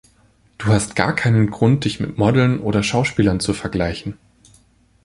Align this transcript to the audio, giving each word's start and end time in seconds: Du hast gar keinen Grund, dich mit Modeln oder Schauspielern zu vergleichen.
Du 0.57 0.65
hast 0.69 0.95
gar 0.95 1.13
keinen 1.13 1.51
Grund, 1.51 1.85
dich 1.85 1.99
mit 1.99 2.17
Modeln 2.17 2.59
oder 2.59 2.81
Schauspielern 2.81 3.39
zu 3.39 3.53
vergleichen. 3.53 4.17